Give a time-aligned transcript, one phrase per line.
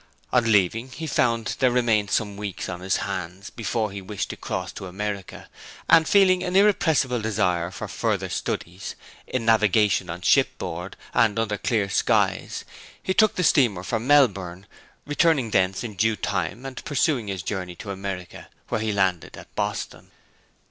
[0.33, 4.35] On leaving he found there remained some weeks on his hands before he wished to
[4.35, 5.47] cross to America;
[5.87, 8.95] and feeling an irrepressible desire for further studies
[9.27, 12.65] in navigation on shipboard, and under clear skies,
[13.03, 14.65] he took the steamer for Melbourne;
[15.05, 19.53] returning thence in due time, and pursuing his journey to America, where he landed at
[19.53, 20.09] Boston.